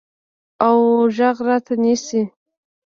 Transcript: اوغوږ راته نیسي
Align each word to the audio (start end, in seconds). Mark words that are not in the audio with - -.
اوغوږ 0.67 1.37
راته 1.47 1.73
نیسي 1.83 2.21